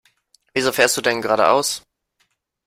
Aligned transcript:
Wieso 0.55 0.71
fährst 0.71 0.97
du 0.97 1.01
denn 1.01 1.21
geradeaus? 1.21 1.83